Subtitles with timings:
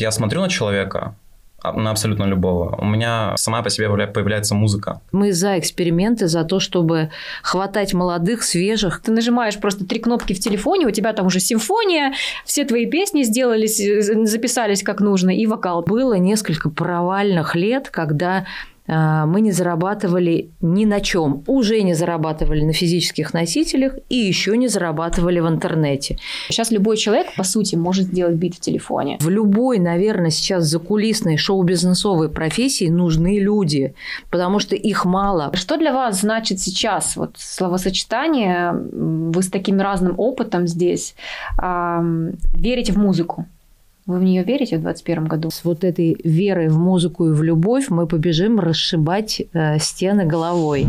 [0.00, 1.14] Я смотрю на человека,
[1.60, 2.76] а, на абсолютно любого.
[2.80, 5.00] У меня сама по себе появляется музыка.
[5.10, 7.10] Мы за эксперименты, за то, чтобы
[7.42, 9.00] хватать молодых, свежих.
[9.00, 12.12] Ты нажимаешь просто три кнопки в телефоне, у тебя там уже симфония,
[12.44, 15.82] все твои песни сделались, э, записались как нужно, и вокал.
[15.82, 18.46] Было несколько провальных лет, когда
[18.88, 21.44] мы не зарабатывали ни на чем.
[21.46, 26.18] Уже не зарабатывали на физических носителях и еще не зарабатывали в интернете.
[26.48, 29.18] Сейчас любой человек, по сути, может сделать бит в телефоне.
[29.20, 33.94] В любой, наверное, сейчас закулисной шоу-бизнесовой профессии нужны люди,
[34.30, 35.50] потому что их мало.
[35.54, 38.72] Что для вас значит сейчас вот словосочетание?
[38.72, 41.14] Вы с таким разным опытом здесь.
[41.58, 43.46] Верите в музыку?
[44.08, 45.50] Вы в нее верите в 2021 году?
[45.50, 50.86] С вот этой верой в музыку и в любовь мы побежим расшибать э, стены головой.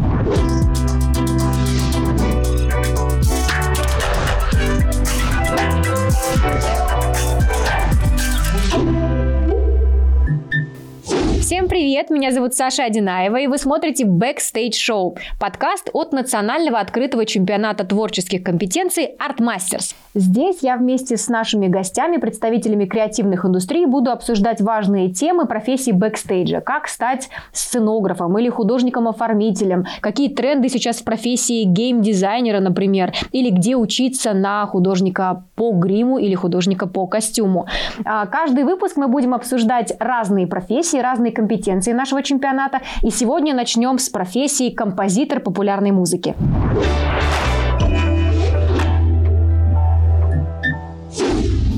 [11.50, 17.26] Всем привет, меня зовут Саша Одинаева, и вы смотрите Backstage Show, подкаст от Национального открытого
[17.26, 19.96] чемпионата творческих компетенций Art Masters.
[20.14, 26.62] Здесь я вместе с нашими гостями, представителями креативных индустрий, буду обсуждать важные темы профессии бэкстейджа,
[26.62, 34.34] как стать сценографом или художником-оформителем, какие тренды сейчас в профессии гейм-дизайнера, например, или где учиться
[34.34, 37.66] на художника по гриму или художника по костюму.
[38.06, 42.82] А, каждый выпуск мы будем обсуждать разные профессии, разные компетенции нашего чемпионата.
[43.02, 46.36] И сегодня начнем с профессии композитор популярной музыки.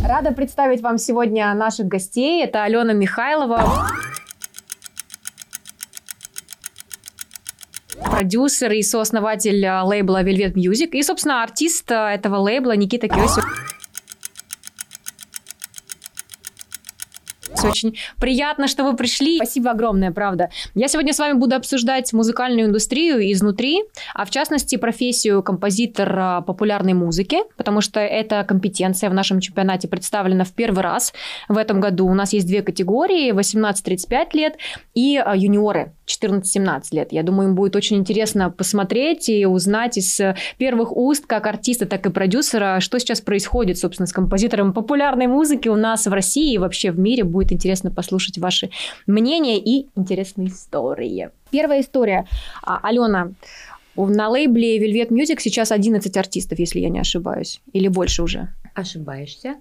[0.03, 2.43] Рада представить вам сегодня наших гостей.
[2.43, 3.87] Это Алена Михайлова.
[8.09, 13.07] продюсер и сооснователь лейбла Velvet Music и, собственно, артист этого лейбла Никита
[17.61, 17.71] Киосев.
[17.71, 19.37] Очень приятно, что вы пришли.
[19.37, 20.49] Спасибо огромное, правда.
[20.75, 26.93] Я сегодня с вами буду обсуждать музыкальную индустрию изнутри, а в частности профессию композитора популярной
[26.93, 31.13] музыки, потому что эта компетенция в нашем чемпионате представлена в первый раз
[31.47, 32.07] в этом году.
[32.07, 34.57] У нас есть две категории, 18-35 лет
[34.93, 37.11] и а, юниоры 14-17 лет.
[37.11, 40.19] Я думаю, им будет очень интересно посмотреть и узнать из
[40.57, 45.67] первых уст, как артиста, так и продюсера, что сейчас происходит, собственно, с композитором популярной музыки
[45.67, 47.23] у нас в России и вообще в мире.
[47.23, 48.69] Будет интересно послушать ваши
[49.07, 51.29] мнения и интересные истории.
[51.49, 52.27] Первая история.
[52.63, 53.31] А, Алена,
[53.95, 57.61] на лейбле Velvet Music сейчас 11 артистов, если я не ошибаюсь.
[57.73, 58.49] Или больше уже?
[58.73, 59.55] Ошибаешься.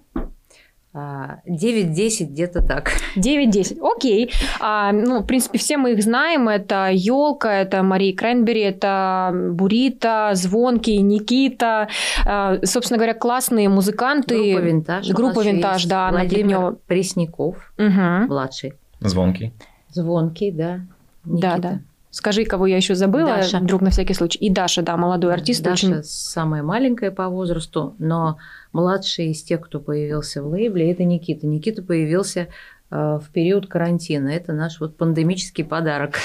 [0.93, 2.91] 9-10 где-то так.
[3.15, 4.31] 9-10, окей.
[4.59, 6.49] А, ну, в принципе, все мы их знаем.
[6.49, 11.87] Это Елка, это Мария Кренбери, это Бурита, Звонкий, Никита.
[12.25, 14.53] А, собственно говоря, классные музыканты.
[14.53, 15.09] Группа Винтаж.
[15.11, 16.09] Группа Винтаж, да.
[16.11, 18.27] Владимир Пресняков, угу.
[18.27, 18.73] младший.
[18.99, 19.53] Звонкий.
[19.89, 20.81] Звонкий, да.
[21.25, 21.55] Никита.
[21.55, 21.79] Да, да.
[22.11, 23.59] Скажи, кого я еще забыла, Даша.
[23.59, 24.37] вдруг на всякий случай.
[24.39, 25.63] И Даша, да, молодой артист.
[25.63, 26.03] Даша очень...
[26.03, 28.37] самая маленькая по возрасту, но
[28.73, 31.47] младший из тех, кто появился в лейбле, это Никита.
[31.47, 32.49] Никита появился
[32.91, 34.27] э, в период карантина.
[34.27, 36.15] Это наш вот пандемический подарок.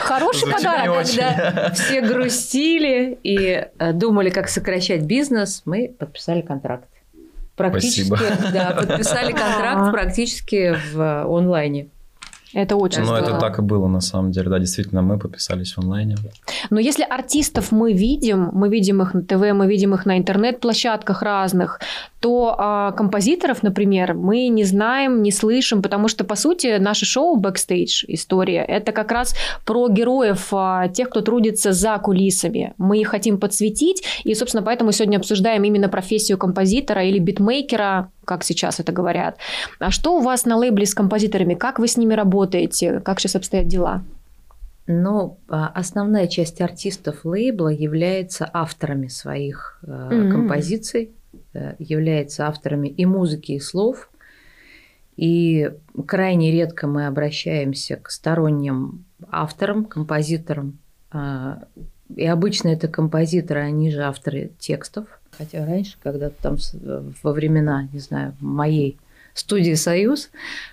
[0.00, 6.88] Хороший подарок, когда все грустили и э, думали, как сокращать бизнес, мы подписали контракт.
[7.56, 8.50] Практически, Спасибо.
[8.52, 11.88] да, подписали контракт практически в онлайне.
[12.54, 13.26] Это очень Ну, здорово.
[13.30, 14.48] это так и было, на самом деле.
[14.48, 16.16] Да, действительно, мы подписались в онлайне.
[16.70, 21.22] Но если артистов мы видим, мы видим их на ТВ, мы видим их на интернет-площадках
[21.22, 21.80] разных,
[22.24, 27.36] то а, композиторов, например, мы не знаем, не слышим, потому что, по сути, наше шоу
[27.36, 29.36] «Бэкстейдж» история– это как раз
[29.66, 32.72] про героев, а, тех, кто трудится за кулисами.
[32.78, 38.42] Мы их хотим подсветить, и, собственно, поэтому сегодня обсуждаем именно профессию композитора или битмейкера, как
[38.42, 39.36] сейчас это говорят.
[39.78, 41.52] А что у вас на лейбле с композиторами?
[41.52, 43.00] Как вы с ними работаете?
[43.00, 44.02] Как сейчас обстоят дела?
[44.86, 50.30] Ну, основная часть артистов лейбла является авторами своих mm-hmm.
[50.30, 51.10] композиций,
[51.78, 54.10] является авторами и музыки, и слов.
[55.16, 55.70] И
[56.06, 60.78] крайне редко мы обращаемся к сторонним авторам, композиторам.
[61.10, 61.64] А,
[62.14, 65.06] и обычно это композиторы, они же авторы текстов.
[65.30, 66.56] Хотя раньше, когда-то там
[67.22, 68.98] во времена, не знаю, моей
[69.38, 70.30] студии «Союз»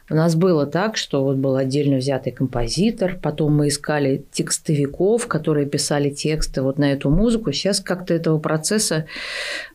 [0.10, 5.66] у нас было так, что вот был отдельно взятый композитор, потом мы искали текстовиков, которые
[5.66, 7.52] писали тексты вот на эту музыку.
[7.52, 9.06] Сейчас как-то этого процесса,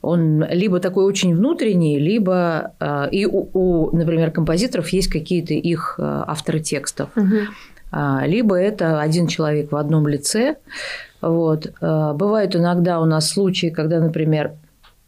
[0.03, 5.97] он либо такой очень внутренний, либо э, и у, у, например, композиторов есть какие-то их
[5.99, 7.11] э, авторы текстов.
[7.17, 7.39] Угу.
[8.25, 10.57] Либо это один человек в одном лице.
[11.23, 11.73] Вот.
[11.81, 14.53] Бывают иногда у нас случаи, когда, например,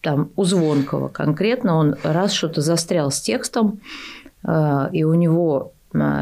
[0.00, 3.80] там у Звонкого конкретно, он раз что-то застрял с текстом,
[4.92, 5.72] и у него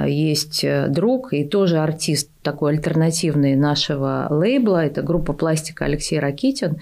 [0.06, 6.80] есть друг и тоже артист такой альтернативный нашего лейбла, это группа «Пластика» Алексей Ракитин,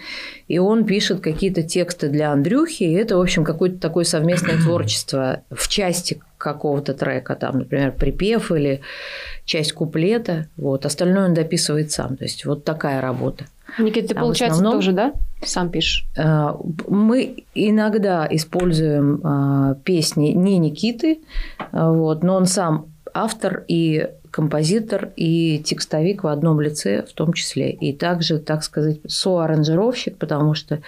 [0.49, 5.41] и он пишет какие-то тексты для Андрюхи, и это, в общем, какое-то такое совместное творчество
[5.51, 8.83] в части какого-то трека, там, например, припев или
[9.47, 13.47] часть куплета, вот, остальное он дописывает сам, то есть вот такая работа.
[13.79, 15.13] Никита, ты, а получается, основном, тоже, да,
[15.43, 16.07] сам пишешь?
[16.17, 16.55] Э,
[16.89, 21.21] мы иногда используем э, песни не Никиты,
[21.59, 27.33] э, вот, но он сам автор и композитор и текстовик в одном лице в том
[27.33, 27.71] числе.
[27.71, 30.81] И также, так сказать, соаранжировщик, потому что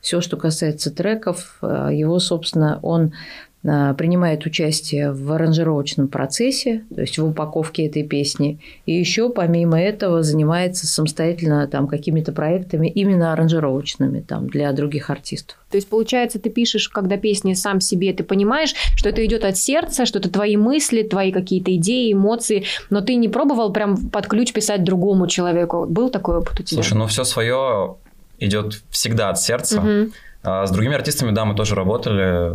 [0.00, 3.12] все, что касается треков, его, собственно, он
[3.62, 10.22] принимает участие в аранжировочном процессе, то есть в упаковке этой песни, и еще помимо этого
[10.24, 15.58] занимается самостоятельно там какими-то проектами именно аранжировочными там для других артистов.
[15.70, 19.56] То есть, получается, ты пишешь, когда песни сам себе, ты понимаешь, что это идет от
[19.56, 24.26] сердца, что это твои мысли, твои какие-то идеи, эмоции, но ты не пробовал прям под
[24.26, 25.86] ключ писать другому человеку.
[25.88, 26.82] Был такой опыт у тебя?
[26.82, 27.96] Слушай, ну все свое
[28.38, 29.80] идет всегда от сердца.
[29.80, 30.12] Угу.
[30.42, 32.52] А с другими артистами, да, мы тоже работали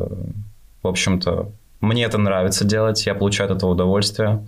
[0.83, 1.51] в общем-то,
[1.81, 4.45] мне это нравится делать, я получаю от этого удовольствие,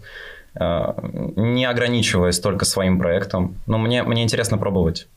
[0.55, 0.93] э,
[1.35, 3.55] не ограничиваясь только своим проектом.
[3.67, 5.07] Но мне, мне интересно пробовать.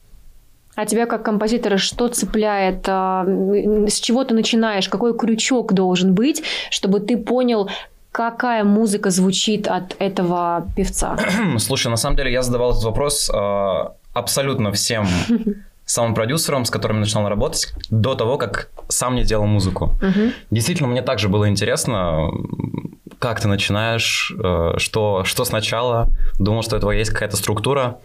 [0.75, 2.85] А тебя как композитора что цепляет?
[2.89, 4.89] А, с чего ты начинаешь?
[4.89, 7.69] Какой крючок должен быть, чтобы ты понял,
[8.11, 11.19] какая музыка звучит от этого певца?
[11.59, 15.07] Слушай, на самом деле я задавал этот вопрос э, абсолютно всем
[15.85, 19.97] самым продюсером, с которым я начинал работать, до того, как сам не делал музыку.
[20.03, 20.33] Угу.
[20.51, 22.31] Действительно, мне также было интересно,
[23.19, 26.09] как ты начинаешь, э, что, что сначала.
[26.39, 27.99] Думал, что у этого есть какая-то структура.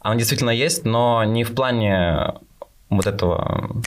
[0.00, 2.34] Она действительно есть, но не в плане
[2.90, 3.82] вот этого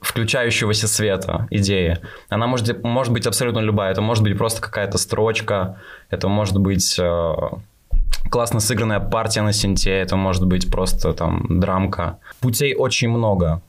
[0.00, 1.98] включающегося света идеи.
[2.28, 3.92] Она может, может быть абсолютно любая.
[3.92, 5.80] Это может быть просто какая-то строчка,
[6.10, 7.34] это может быть э,
[8.30, 12.18] классно сыгранная партия на синте, это может быть просто там драмка.
[12.40, 13.62] Путей очень много.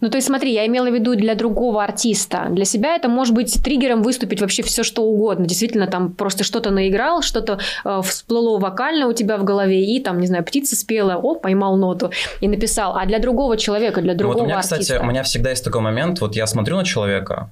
[0.00, 2.48] Ну, то есть, смотри, я имела в виду для другого артиста.
[2.50, 5.46] Для себя это может быть триггером выступить вообще все, что угодно.
[5.46, 10.20] Действительно, там просто что-то наиграл, что-то э, всплыло вокально у тебя в голове, и там,
[10.20, 12.10] не знаю, птица спела, о, поймал ноту
[12.40, 12.96] и написал.
[12.96, 14.78] А для другого человека, для другого ну, вот у меня, артиста...
[14.78, 17.50] кстати, у меня всегда есть такой момент, вот я смотрю на человека,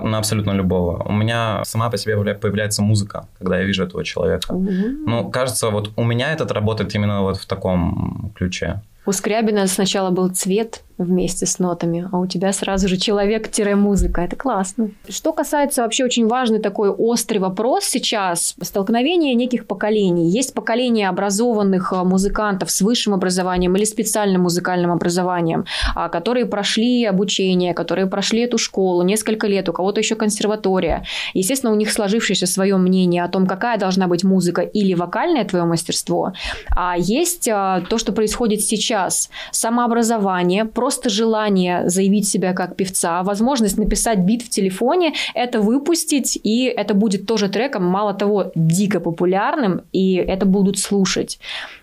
[0.00, 1.02] на абсолютно любого.
[1.04, 4.52] У меня сама по себе появляется музыка, когда я вижу этого человека.
[4.52, 5.04] Mm-hmm.
[5.06, 8.82] Ну, кажется, вот у меня этот работает именно вот в таком ключе.
[9.04, 14.22] У Скрябина сначала был цвет, вместе с нотами, а у тебя сразу же человек-музыка.
[14.22, 14.90] Это классно.
[15.08, 20.28] Что касается вообще очень важный такой острый вопрос сейчас, столкновение неких поколений.
[20.28, 25.64] Есть поколение образованных а, музыкантов с высшим образованием или специальным музыкальным образованием,
[25.94, 31.04] а, которые прошли обучение, которые прошли эту школу несколько лет, у кого-то еще консерватория.
[31.34, 35.64] Естественно, у них сложившееся свое мнение о том, какая должна быть музыка или вокальное твое
[35.64, 36.32] мастерство.
[36.70, 39.30] А есть а, то, что происходит сейчас.
[39.50, 46.64] Самообразование, просто желание заявить себя как певца, возможность написать бит в телефоне, это выпустить, и
[46.64, 51.38] это будет тоже треком, мало того, дико популярным, и это будут слушать.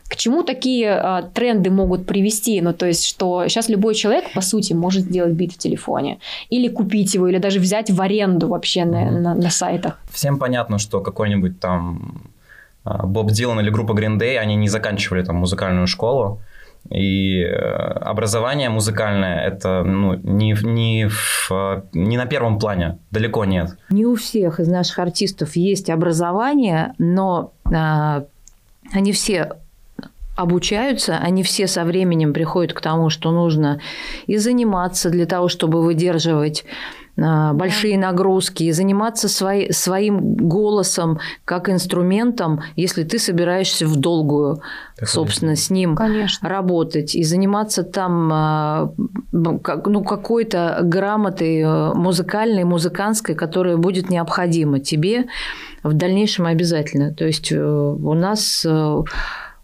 [0.09, 2.61] К чему такие э, тренды могут привести?
[2.61, 6.17] Ну, то есть, что сейчас любой человек, по сути, может сделать бит в телефоне.
[6.49, 9.99] Или купить его, или даже взять в аренду вообще на, на, на сайтах.
[10.11, 12.23] Всем понятно, что какой-нибудь там
[12.83, 16.41] а, Боб Дилан или группа Green Day, они не заканчивали там музыкальную школу.
[16.89, 23.77] И э, образование музыкальное это ну, не, не, в, не на первом плане, далеко нет.
[23.91, 28.25] Не у всех из наших артистов есть образование, но а,
[28.91, 29.51] они все
[30.35, 33.81] обучаются, они все со временем приходят к тому, что нужно
[34.25, 36.63] и заниматься для того, чтобы выдерживать
[37.53, 44.61] большие нагрузки и заниматься свои, своим голосом как инструментом, если ты собираешься в долгую,
[44.97, 46.47] так собственно, с ним Конечно.
[46.47, 48.93] работать и заниматься там а,
[49.31, 55.25] ну, какой-то грамотой э, музыкальной, музыкантской, которая будет необходима тебе
[55.83, 57.13] в дальнейшем обязательно.
[57.13, 59.03] То есть э, у нас э,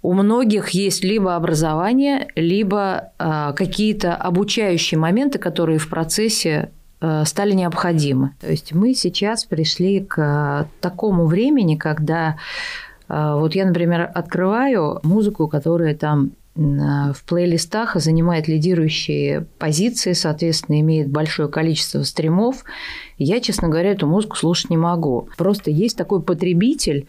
[0.01, 8.31] у многих есть либо образование, либо какие-то обучающие моменты, которые в процессе Э, стали необходимы.
[8.39, 12.37] То есть мы сейчас пришли к такому времени, когда
[13.09, 16.59] э, вот я, например, открываю музыку, которая там э,
[17.13, 22.63] в плейлистах занимает лидирующие позиции, соответственно, имеет большое количество стримов.
[23.17, 25.27] Я, честно говоря, эту музыку слушать не могу.
[25.37, 27.07] Просто есть такой потребитель,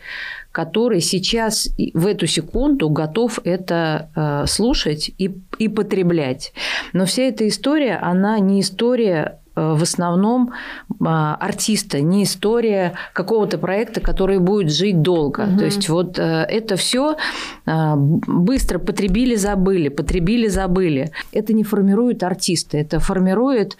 [0.52, 6.52] который сейчас в эту секунду готов это слушать и, и потреблять.
[6.92, 10.52] Но вся эта история, она не история в основном
[11.00, 15.40] артиста, не история какого-то проекта, который будет жить долго.
[15.40, 15.58] Угу.
[15.58, 17.16] То есть вот это все
[17.64, 21.10] быстро потребили, забыли, потребили, забыли.
[21.32, 23.76] Это не формирует артиста, это формирует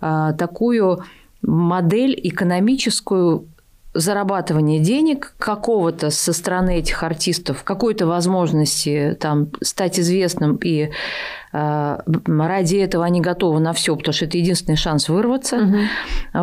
[0.00, 1.04] такую
[1.42, 3.46] модель экономическую
[3.94, 10.88] зарабатывания денег какого-то со стороны этих артистов, какой-то возможности там стать известным и Э,
[11.52, 15.56] ради этого они готовы на все, потому что это единственный шанс вырваться.
[15.56, 15.76] Угу.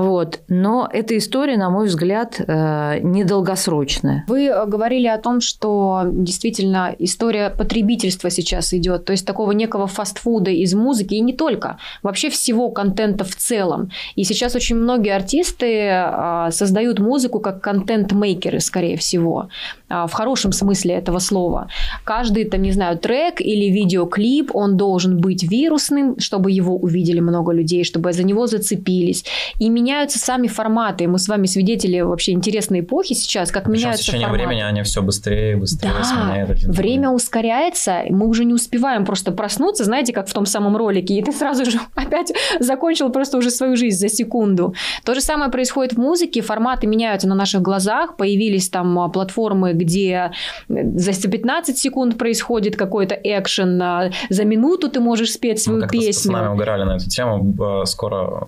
[0.03, 0.39] Вот.
[0.47, 4.25] Но эта история, на мой взгляд, э, недолгосрочная.
[4.27, 9.87] Вы э, говорили о том, что действительно история потребительства сейчас идет, то есть такого некого
[9.87, 13.91] фастфуда из музыки, и не только, вообще всего контента в целом.
[14.15, 19.49] И сейчас очень многие артисты создают музыку как контент-мейкеры, скорее всего,
[19.89, 21.67] в хорошем смысле этого слова.
[22.03, 27.19] Каждый, там, не знаю, трек или видеоклип, он должен должен быть вирусным, чтобы его увидели
[27.19, 29.23] много людей, чтобы за него зацепились.
[29.59, 31.07] И меняются сами форматы.
[31.07, 34.47] Мы с вами свидетели вообще интересной эпохи сейчас, как Причем меняются в течение форматы.
[34.47, 36.49] времени они все быстрее и быстрее да, сменяют.
[36.49, 37.15] Один время другой.
[37.15, 41.31] ускоряется, мы уже не успеваем просто проснуться, знаете, как в том самом ролике, и ты
[41.31, 44.73] сразу же опять закончил просто уже свою жизнь за секунду.
[45.05, 49.73] То же самое происходит в музыке, форматы меняются на наших глазах, появились там а, платформы,
[49.79, 50.31] где
[50.67, 56.31] за 15 секунд происходит какой-то экшен, а, за минуту ты можешь спеть свою Мы песню.
[56.31, 57.85] С нами угорали на эту тему.
[57.85, 58.47] Скоро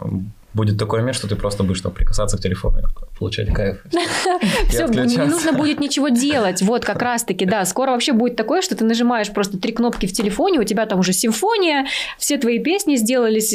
[0.53, 2.79] будет такой мир, что ты просто будешь там прикасаться к телефону,
[3.17, 3.77] получать кайф.
[4.69, 6.61] Все, не нужно будет ничего делать.
[6.61, 7.65] Вот как раз-таки, да.
[7.65, 10.99] Скоро вообще будет такое, что ты нажимаешь просто три кнопки в телефоне, у тебя там
[10.99, 11.85] уже симфония,
[12.17, 13.51] все твои песни сделались,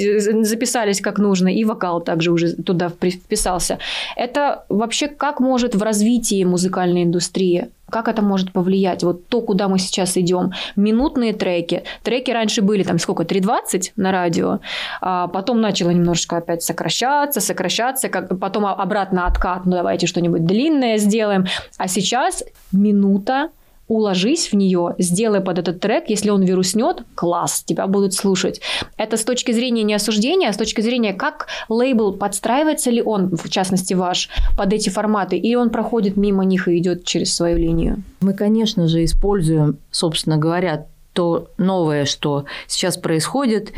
[0.47, 3.79] записались как нужно, и вокал также уже туда вписался.
[4.17, 9.03] Это вообще как может в развитии музыкальной индустрии как это может повлиять?
[9.05, 10.53] Вот то, куда мы сейчас идем.
[10.75, 11.85] Минутные треки.
[12.03, 13.23] Треки раньше были там сколько?
[13.23, 14.61] 3.20 на радио.
[15.01, 18.09] А потом начало немножечко опять сокращаться, сокращаться.
[18.09, 19.67] Как, потом обратно откат.
[19.67, 21.47] Ну, давайте что-нибудь длинное сделаем.
[21.79, 23.51] А сейчас минута
[23.89, 28.61] уложись в нее, сделай под этот трек, если он вируснет, класс, тебя будут слушать.
[28.97, 33.37] Это с точки зрения не осуждения, а с точки зрения, как лейбл, подстраивается ли он,
[33.37, 37.59] в частности ваш, под эти форматы, или он проходит мимо них и идет через свою
[37.59, 38.03] линию?
[38.21, 43.73] Мы, конечно же, используем, собственно говоря, то новое, что сейчас происходит,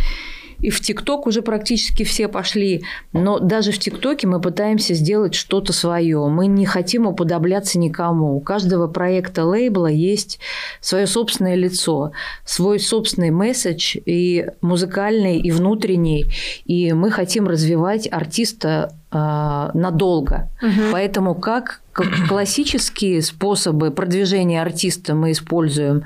[0.61, 2.83] и в ТикТок уже практически все пошли.
[3.13, 6.27] Но даже в ТикТоке мы пытаемся сделать что-то свое.
[6.29, 8.37] Мы не хотим уподобляться никому.
[8.37, 10.41] У каждого проекта лейбла есть
[10.81, 12.13] свое собственное лицо,
[12.45, 16.27] свой собственный месседж и музыкальный, и внутренний.
[16.65, 20.51] И мы хотим развивать артиста надолго.
[20.61, 20.93] Угу.
[20.93, 21.81] Поэтому как
[22.29, 26.05] классические способы продвижения артиста мы используем,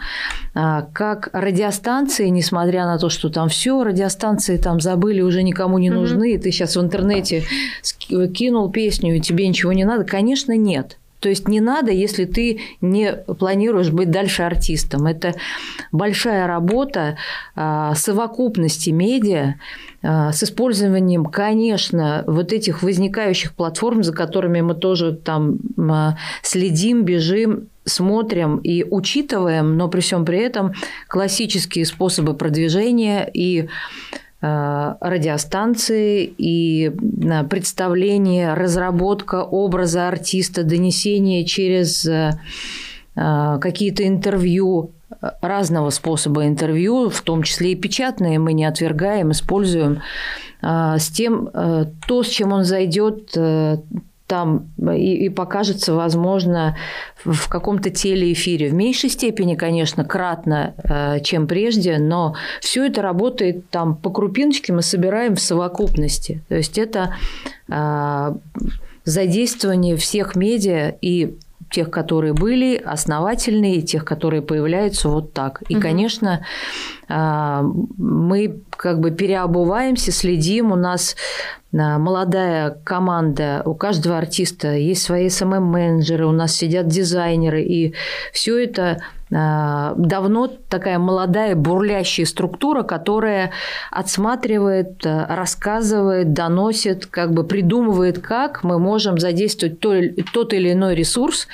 [0.55, 5.91] а, как радиостанции, несмотря на то, что там все радиостанции там забыли, уже никому не
[5.91, 6.43] нужны, угу.
[6.43, 7.43] ты сейчас в интернете
[8.01, 10.99] кинул песню, и тебе ничего не надо, конечно, нет.
[11.23, 15.07] То есть не надо, если ты не планируешь быть дальше артистом.
[15.07, 15.35] Это
[15.93, 17.17] большая работа
[17.55, 19.55] а, совокупности медиа
[20.03, 27.05] а, с использованием, конечно, вот этих возникающих платформ, за которыми мы тоже там а, следим,
[27.05, 30.73] бежим, смотрим и учитываем, но при всем при этом
[31.07, 33.69] классические способы продвижения и
[34.43, 42.33] радиостанции и э, представление, разработка образа артиста, донесение через э,
[43.15, 44.91] какие-то интервью,
[45.43, 50.01] разного способа интервью, в том числе и печатные, мы не отвергаем, используем.
[50.63, 53.37] С тем, то, с чем он зайдет
[54.33, 56.75] там и, и покажется, возможно,
[57.23, 58.71] в каком-то телеэфире.
[58.71, 64.73] В меньшей степени, конечно, кратно, э, чем прежде, но все это работает там по крупиночке,
[64.73, 66.41] мы собираем в совокупности.
[66.49, 67.15] То есть это
[67.69, 68.35] э,
[69.05, 71.37] задействование всех медиа и
[71.73, 75.63] тех, которые были основательные, и тех, которые появляются вот так.
[75.69, 75.83] И, угу.
[75.83, 76.45] конечно,
[77.09, 77.63] э,
[77.99, 80.73] мы как бы переобуваемся, следим.
[80.73, 81.17] У нас
[81.73, 87.95] молодая команда, у каждого артиста есть свои СММ-менеджеры, у нас сидят дизайнеры, и
[88.33, 89.01] все это а,
[89.33, 93.53] давно такая молодая бурлящая структура, которая
[93.91, 101.49] отсматривает, а, рассказывает, доносит, как бы придумывает, как мы можем задействовать тот или иной ресурс,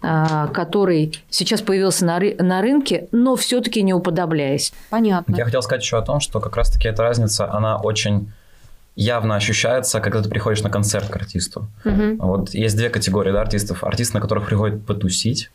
[0.00, 4.72] а, который сейчас появился на, на рынке, но все-таки не уподобляясь.
[4.90, 5.34] Понятно.
[5.34, 8.30] Я хотел сказать еще о том, что как раз-таки эта разница, она очень
[8.94, 11.66] явно ощущается, когда ты приходишь на концерт к артисту.
[11.84, 12.16] Угу.
[12.18, 13.82] Вот есть две категории да, артистов.
[13.82, 15.50] Артисты, на которых приходят потусить,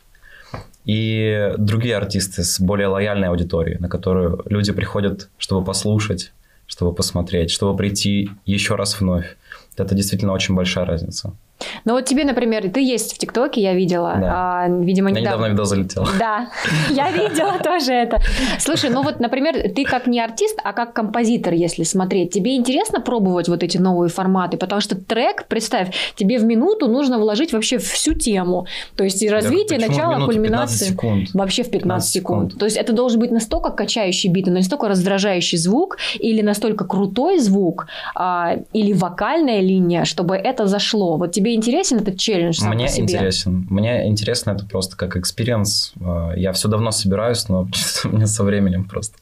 [0.90, 6.32] и другие артисты с более лояльной аудиторией, на которую люди приходят, чтобы послушать
[6.70, 9.38] чтобы посмотреть, чтобы прийти еще раз вновь.
[9.76, 11.34] Это действительно очень большая разница.
[11.86, 14.18] Ну вот тебе, например, ты есть в ТикТоке, я видела.
[14.20, 14.34] Да.
[14.34, 15.20] А, видимо, недавно.
[15.20, 16.08] Я недавно видео залетел.
[16.20, 16.50] Да,
[16.90, 18.20] я видела тоже это.
[18.60, 23.02] Слушай, ну вот, например, ты как не артист, а как композитор, если смотреть, тебе интересно
[23.02, 24.58] пробовать вот эти новые форматы?
[24.58, 28.66] Потому что трек, представь, тебе в минуту нужно вложить вообще всю тему.
[28.96, 30.96] То есть развитие, начало, кульминация.
[31.34, 32.50] Вообще в 15, 15 секунд.
[32.50, 32.60] секунд.
[32.60, 37.88] То есть это должен быть настолько качающий бит, настолько раздражающий звук, или настолько крутой звук,
[38.16, 41.18] а, или вокальная линия, чтобы это зашло.
[41.18, 43.04] Вот тебе интересен этот челлендж сам Мне по себе?
[43.04, 43.68] интересен.
[43.70, 45.94] Мне интересно это просто как experience.
[46.02, 47.68] А, я все давно собираюсь, но
[48.04, 49.18] мне со временем просто.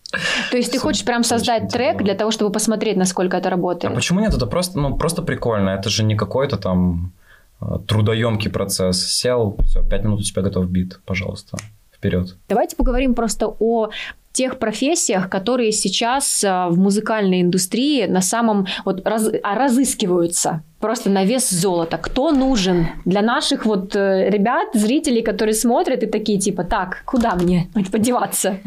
[0.51, 3.93] То есть ты хочешь прям создать трек для того, чтобы посмотреть, насколько это работает?
[3.93, 4.33] А почему нет?
[4.33, 5.69] Это просто, ну, просто прикольно.
[5.69, 7.13] Это же не какой-то там
[7.59, 9.05] а, трудоемкий процесс.
[9.05, 11.57] Сел, все, пять минут у тебя готов бит, пожалуйста
[11.97, 12.35] вперед.
[12.47, 13.89] Давайте поговорим просто о
[14.37, 21.09] тех профессиях, которые сейчас а, в музыкальной индустрии на самом вот раз, а, разыскиваются просто
[21.09, 21.97] на вес золота.
[21.97, 27.33] Кто нужен для наших вот э, ребят, зрителей, которые смотрят и такие типа, так, куда
[27.35, 28.59] мне подеваться?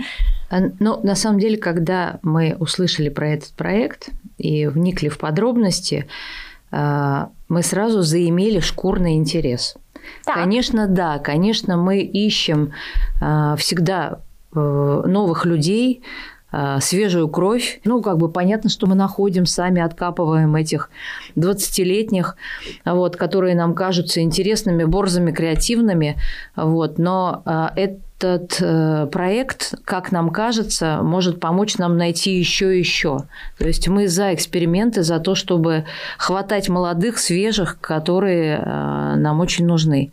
[0.80, 4.08] Ну, на самом деле, когда мы услышали про этот проект
[4.38, 6.08] и вникли в подробности,
[6.72, 9.76] а, мы сразу заимели шкурный интерес.
[10.24, 10.34] Так.
[10.34, 12.72] Конечно, да, конечно, мы ищем
[13.56, 16.02] всегда Э, новых людей,
[16.52, 17.80] э, свежую кровь.
[17.84, 20.90] Ну, как бы понятно, что мы находим, сами откапываем этих
[21.36, 22.36] 20-летних,
[22.84, 26.16] вот, которые нам кажутся интересными, борзыми, креативными.
[26.56, 33.20] Вот, но э, этот проект, как нам кажется, может помочь нам найти еще и еще.
[33.56, 35.86] То есть мы за эксперименты, за то, чтобы
[36.18, 40.12] хватать молодых, свежих, которые нам очень нужны.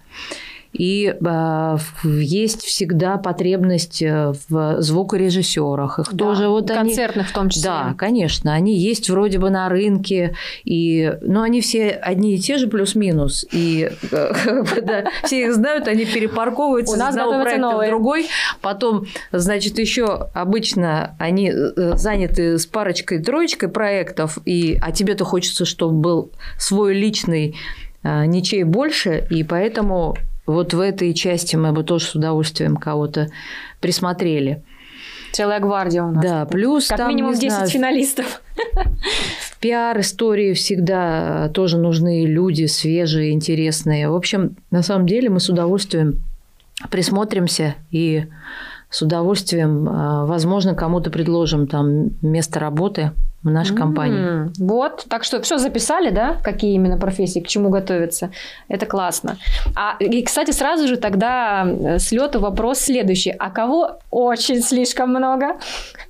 [0.74, 6.00] И э, есть всегда потребность э, в звукорежиссерах.
[6.00, 7.64] Их да, тоже вот концертных они, в том числе.
[7.64, 8.54] Да, конечно.
[8.54, 10.36] Они есть вроде бы на рынке.
[10.66, 13.46] И, но они все одни и те же плюс-минус.
[13.52, 18.28] И э, все их знают, они перепарковываются с одного проекта в другой.
[18.62, 24.38] Потом, значит, еще обычно они заняты с парочкой-троечкой проектов.
[24.46, 27.56] И, а тебе-то хочется, чтобы был свой личный
[28.04, 30.16] ничей больше, и поэтому
[30.48, 33.30] вот в этой части мы бы тоже с удовольствием кого-то
[33.82, 34.64] присмотрели.
[35.34, 36.24] Целая гвардия у нас.
[36.24, 38.42] Да, плюс как там, минимум 10 знаю, финалистов.
[39.52, 44.10] В пиар-истории всегда тоже нужны люди свежие, интересные.
[44.10, 46.22] В общем, на самом деле мы с удовольствием
[46.90, 48.26] присмотримся и
[48.90, 53.12] с удовольствием, а, возможно, кому-то предложим там место работы
[53.44, 53.78] в нашей mm-hmm.
[53.78, 54.52] компании.
[54.60, 58.32] Вот, так что все записали, да, какие именно профессии, к чему готовиться.
[58.68, 59.38] Это классно.
[59.76, 63.32] А, и, кстати, сразу же тогда э, с лету вопрос следующий.
[63.32, 65.58] А кого очень слишком много?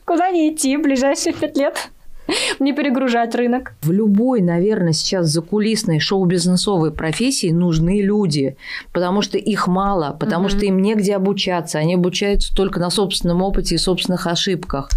[0.06, 1.90] Куда не идти в ближайшие пять лет?
[2.60, 3.74] не перегружать рынок.
[3.82, 8.58] В любой, наверное, сейчас закулисной шоу-бизнесовой профессии нужны люди,
[8.92, 10.58] потому что их мало, потому mm-hmm.
[10.58, 14.90] что им негде обучаться, они обучаются только на собственном опыте и собственных ошибках.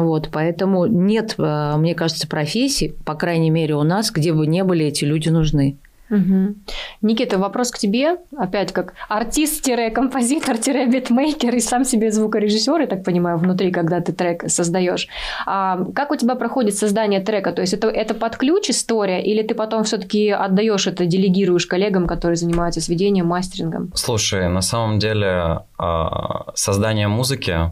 [0.00, 4.64] Вот, поэтому нет, э, мне кажется, профессий, по крайней мере, у нас, где бы не
[4.64, 5.76] были эти люди нужны.
[6.10, 6.54] Угу.
[7.02, 8.16] Никита, вопрос к тебе.
[8.36, 15.06] Опять как артист-композитор-битмейкер и сам себе звукорежиссер, я так понимаю, внутри, когда ты трек создаешь.
[15.46, 17.52] А как у тебя проходит создание трека?
[17.52, 22.06] То есть это, это под ключ история, или ты потом все-таки отдаешь это, делегируешь коллегам,
[22.06, 23.90] которые занимаются сведением, мастерингом?
[23.94, 27.70] Слушай, на самом деле а, создание музыки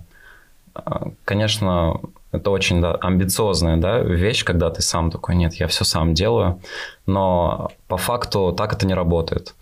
[1.25, 2.01] конечно,
[2.33, 6.61] это очень да, амбициозная да, вещь, когда ты сам такой, нет, я все сам делаю,
[7.07, 9.55] но по факту так это не работает.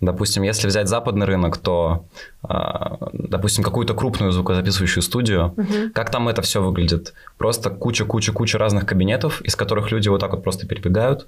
[0.00, 2.04] Допустим, если взять западный рынок, то,
[2.42, 5.90] а, допустим, какую-то крупную звукозаписывающую студию, угу.
[5.94, 7.14] как там это все выглядит?
[7.38, 11.26] Просто куча-куча-куча разных кабинетов, из которых люди вот так вот просто перебегают,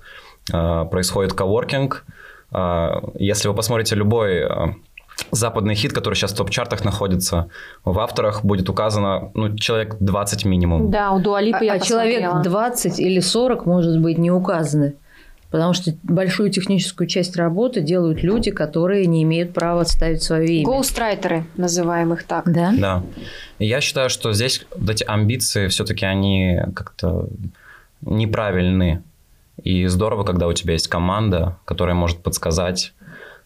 [0.53, 2.05] а, происходит коворкинг.
[3.15, 4.45] Если вы посмотрите любой
[5.31, 7.49] западный хит, который сейчас в топ-чартах находится,
[7.85, 10.91] в авторах будет указано ну, человек 20 минимум.
[10.91, 14.95] Да, у Дуалипа я А человек 20 или 40, может быть, не указаны.
[15.51, 20.65] Потому что большую техническую часть работы делают люди, которые не имеют права отставить свое имя.
[20.65, 22.51] Гоустрайтеры, называем их так.
[22.51, 22.73] Да?
[22.77, 23.03] Да.
[23.59, 27.29] И я считаю, что здесь вот эти амбиции все-таки они как-то
[28.03, 29.03] неправильны.
[29.65, 32.93] И здорово, когда у тебя есть команда, которая может подсказать,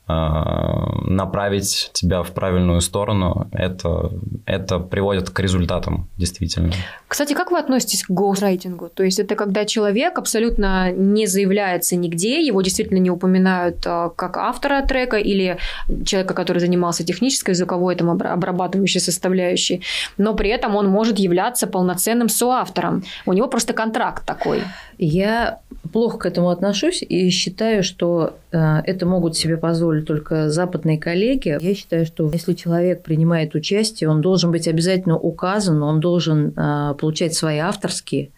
[0.06, 4.10] направить тебя в правильную сторону, это
[4.46, 6.72] это приводит к результатам, действительно.
[7.08, 8.88] Кстати, как вы относитесь к гоусрайтингу?
[8.88, 14.36] То есть это когда человек абсолютно не заявляется нигде, его действительно не упоминают а, как
[14.36, 15.58] автора трека или
[16.04, 19.82] человека, который занимался технической, звуковой, там, обрабатывающей составляющей,
[20.18, 23.04] но при этом он может являться полноценным соавтором.
[23.26, 24.62] У него просто контракт такой.
[24.98, 25.60] Я
[25.92, 31.59] плохо к этому отношусь и считаю, что э, это могут себе позволить только западные коллеги.
[31.61, 36.94] Я считаю, что если человек принимает участие, он должен быть обязательно указан, он должен э,
[36.98, 38.30] получать свои авторские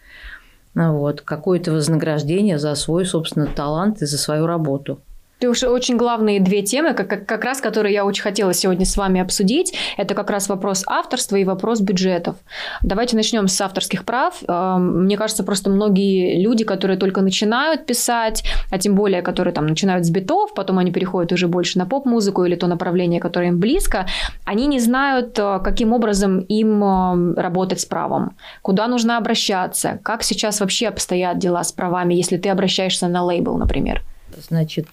[0.75, 4.99] вот, какое-то вознаграждение за свой, собственно, талант и за свою работу.
[5.39, 8.85] Ты уж очень главные две темы, как, как, как раз, которые я очень хотела сегодня
[8.85, 9.77] с вами обсудить.
[9.95, 12.37] Это как раз вопрос авторства и вопрос бюджетов.
[12.81, 14.41] Давайте начнем с авторских прав.
[14.47, 19.67] Эм, мне кажется, просто многие люди, которые только начинают писать, а тем более, которые там
[19.67, 23.59] начинают с битов, потом они переходят уже больше на поп-музыку или то направление, которое им
[23.59, 24.07] близко,
[24.43, 30.23] они не знают, э, каким образом им э, работать с правом, куда нужно обращаться, как
[30.23, 34.01] сейчас вообще обстоят дела с правами, если ты обращаешься на лейбл, например.
[34.41, 34.87] Значит,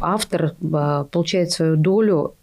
[0.00, 2.34] автор а, получает свою долю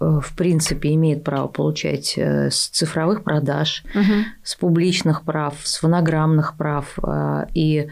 [0.00, 4.24] э, в принципе, имеет право получать э, с цифровых продаж, угу.
[4.42, 6.98] с публичных прав, с фонограммных прав.
[7.54, 7.88] И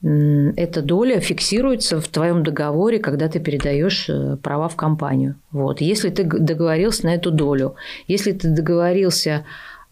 [0.00, 5.34] эта доля фиксируется в твоем договоре, когда ты передаешь э, права в компанию.
[5.50, 5.80] Вот.
[5.80, 7.74] Если ты договорился на эту долю,
[8.06, 9.44] если ты договорился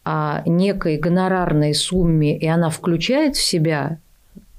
[0.05, 3.99] о некой гонорарной сумме, и она включает в себя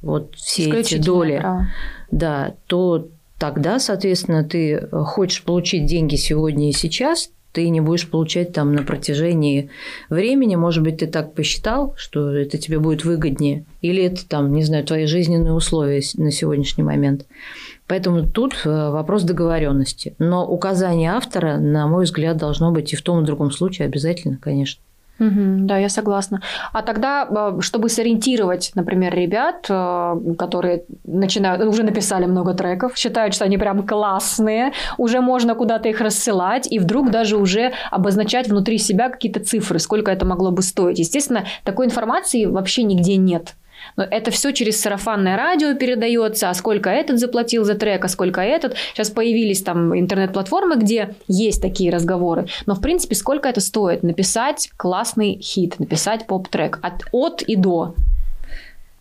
[0.02, 1.68] вот все эти доли, право.
[2.12, 8.54] Да, то тогда, соответственно, ты хочешь получить деньги сегодня и сейчас, ты не будешь получать
[8.54, 9.72] там на протяжении
[10.12, 10.56] времени.
[10.56, 13.66] Может быть, ты так посчитал, что это тебе будет выгоднее.
[13.82, 17.26] Или это там, не знаю, твои жизненные условия на сегодняшний момент.
[17.88, 20.14] Поэтому тут э, вопрос договоренности.
[20.20, 23.88] Но указание автора, на мой взгляд, должно быть и в том и в другом случае
[23.88, 24.84] обязательно, конечно.
[25.20, 26.42] Угу, да, я согласна.
[26.74, 33.34] А тогда, а, чтобы сориентировать, например, ребят, а, которые начинают, уже написали много треков, считают,
[33.34, 38.78] что они прям классные, уже можно куда-то их рассылать, и вдруг даже уже обозначать внутри
[38.78, 41.00] себя какие-то цифры, сколько это могло бы стоить.
[41.00, 43.56] Естественно, такой информации вообще нигде нет.
[43.96, 48.42] Но это все через сарафанное радио передается, а сколько этот заплатил за трек, а сколько
[48.42, 48.76] этот.
[48.94, 52.48] Сейчас появились там интернет-платформы, где есть такие разговоры.
[52.66, 57.96] Но, в принципе, сколько это стоит написать классный хит, написать поп-трек от, от и до.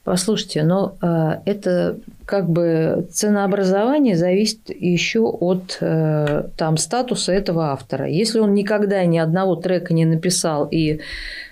[0.06, 8.06] Послушайте, но э, это как бы ценообразование зависит еще от э, там статуса этого автора.
[8.06, 11.00] Если он никогда ни одного трека не написал и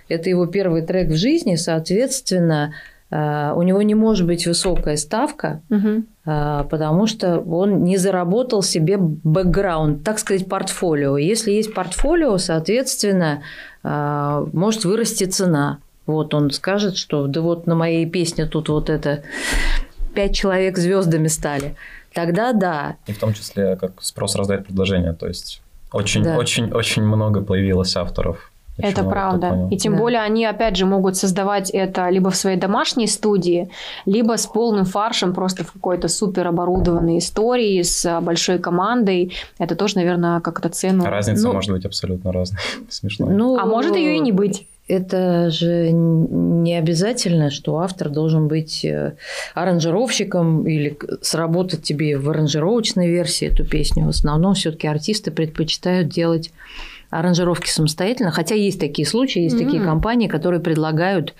[0.08, 2.74] это его первый трек в жизни, соответственно,
[3.14, 6.02] у него не может быть высокая ставка, угу.
[6.24, 11.16] потому что он не заработал себе бэкграунд, так сказать, портфолио.
[11.16, 13.42] Если есть портфолио, соответственно,
[13.84, 15.78] э, может вырасти цена.
[16.06, 19.22] Вот он скажет, что да вот на моей песне тут вот это
[20.14, 21.76] пять человек звездами стали.
[22.12, 22.96] Тогда да.
[23.06, 25.12] И в том числе как спрос раздает предложение.
[25.12, 26.36] То есть очень, да.
[26.36, 29.68] очень, очень много появилось авторов это правда.
[29.70, 29.98] И тем да.
[29.98, 33.70] более они, опять же, могут создавать это либо в своей домашней студии,
[34.06, 39.32] либо с полным фаршем просто в какой-то супер оборудованной истории с большой командой.
[39.58, 41.04] Это тоже, наверное, как-то цену.
[41.04, 42.60] Разница ну, может быть абсолютно разной.
[42.88, 43.26] Смешно.
[43.26, 44.66] Ну, а может ее и не быть.
[44.86, 49.14] Это же не обязательно, что автор должен быть э,
[49.54, 54.04] аранжировщиком или сработать тебе в аранжировочной версии эту песню.
[54.04, 56.52] В основном все-таки артисты предпочитают делать
[57.18, 59.64] аранжировки самостоятельно, хотя есть такие случаи, есть mm-hmm.
[59.64, 61.34] такие компании, которые предлагают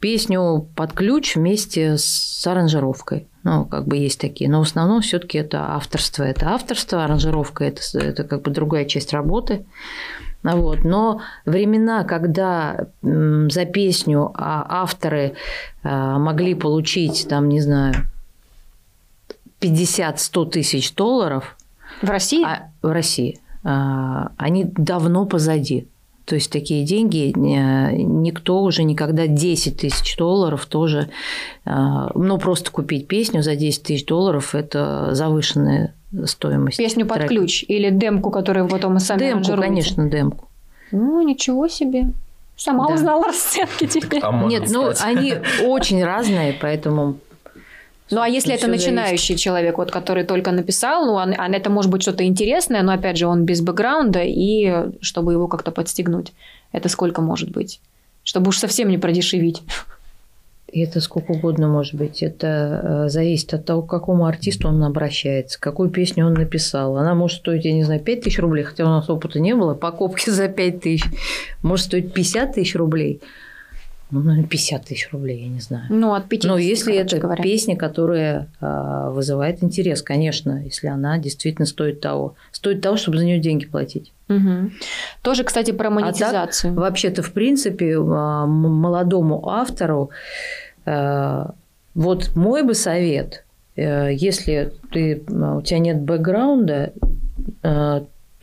[0.00, 3.26] песню под ключ вместе с аранжировкой.
[3.42, 4.50] Ну, как бы есть такие.
[4.50, 6.22] Но в основном все-таки это авторство.
[6.24, 9.64] Это авторство, аранжировка это, это как бы другая часть работы.
[10.42, 10.84] Вот.
[10.84, 15.36] Но времена, когда за песню а, авторы
[15.82, 17.94] а, могли получить, там, не знаю,
[19.60, 21.56] 50-100 тысяч долларов.
[22.02, 22.44] В России?
[22.44, 23.40] А, в России.
[23.64, 25.86] А, они давно позади.
[26.24, 31.10] То есть такие деньги э, никто уже никогда 10 тысяч долларов тоже,
[31.66, 35.92] а, ну просто купить песню за 10 тысяч долларов это завышенная
[36.24, 36.78] стоимость.
[36.78, 37.28] Песню под трека.
[37.28, 40.48] ключ или демку, которую потом мы сами Демку, конечно, демку.
[40.92, 42.12] Ну, ничего себе.
[42.56, 42.94] Сама да.
[42.94, 44.20] узнала расценки теперь.
[44.22, 45.34] А Нет, ну они
[45.66, 47.16] очень разные, поэтому
[48.10, 49.38] ну а если это начинающий зависит.
[49.38, 53.16] человек, вот, который только написал, ну, а, а это может быть что-то интересное, но опять
[53.16, 56.32] же он без бэкграунда, и чтобы его как-то подстегнуть,
[56.72, 57.80] это сколько может быть?
[58.22, 59.62] Чтобы уж совсем не продешевить.
[60.74, 62.20] И это сколько угодно может быть.
[62.20, 66.96] Это э, зависит от того, к какому артисту он обращается, какую песню он написал.
[66.96, 69.74] Она может стоить, я не знаю, 5 тысяч рублей, хотя у нас опыта не было,
[69.74, 71.04] покупки за 5 тысяч.
[71.62, 73.20] Может стоить 50 тысяч рублей.
[74.14, 75.84] Ну, наверное, 50 тысяч рублей, я не знаю.
[75.90, 77.42] Ну, от 50, Но если это говоря.
[77.42, 82.34] песня, которая э, вызывает интерес, конечно, если она действительно стоит того.
[82.52, 84.12] Стоит того, чтобы за нее деньги платить.
[84.28, 84.70] Угу.
[85.22, 86.72] Тоже, кстати, про монетизацию.
[86.72, 90.10] А так, вообще-то, в принципе, молодому автору
[90.84, 91.46] Э,
[91.94, 93.44] вот мой бы совет,
[93.76, 96.92] э, если ты, у тебя нет бэкграунда,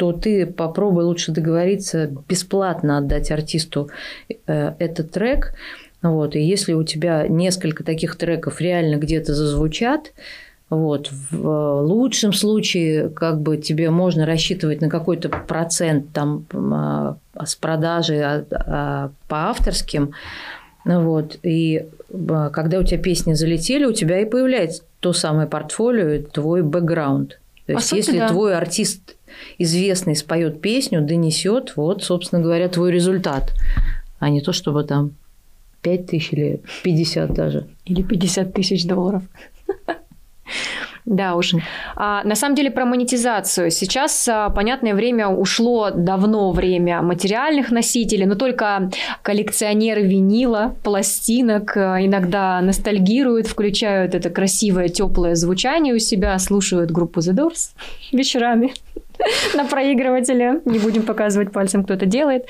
[0.01, 3.91] то ты попробуй лучше договориться бесплатно отдать артисту
[4.47, 5.53] этот трек.
[6.01, 10.13] Вот, и если у тебя несколько таких треков реально где-то зазвучат,
[10.71, 16.47] вот, в лучшем случае, как бы тебе можно рассчитывать на какой-то процент там
[17.45, 20.13] с продажи а, а, по авторским,
[20.83, 26.63] вот, и когда у тебя песни залетели, у тебя и появляется то самое портфолио, твой
[26.63, 27.37] бэкграунд.
[27.67, 28.27] То есть, По если да.
[28.27, 29.15] твой артист
[29.57, 33.53] известный споет песню, донесет, вот, собственно говоря, твой результат,
[34.19, 35.11] а не то, чтобы там
[35.81, 37.67] 5 тысяч или 50 даже.
[37.85, 39.23] Или 50 тысяч долларов.
[41.05, 41.55] Да уж.
[41.95, 43.71] А, на самом деле про монетизацию.
[43.71, 48.91] Сейчас, а, понятное время, ушло давно время материальных носителей, но только
[49.23, 57.19] коллекционеры винила, пластинок а, иногда ностальгируют, включают это красивое, теплое звучание у себя, слушают группу
[57.19, 57.71] The Doors
[58.11, 58.73] вечерами
[59.55, 60.61] на проигрывателе.
[60.65, 62.45] Не будем показывать пальцем, кто это делает.